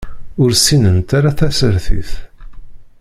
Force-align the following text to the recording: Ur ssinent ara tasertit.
Ur 0.41 0.51
ssinent 0.57 1.09
ara 1.17 1.37
tasertit. 1.37 2.11